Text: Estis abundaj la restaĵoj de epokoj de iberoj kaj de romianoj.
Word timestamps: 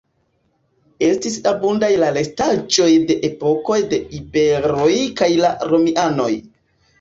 Estis 1.07 1.35
abundaj 1.51 1.89
la 2.03 2.09
restaĵoj 2.15 2.87
de 3.11 3.17
epokoj 3.29 3.77
de 3.93 4.01
iberoj 4.21 4.89
kaj 5.21 5.31
de 5.37 5.53
romianoj. 5.75 6.33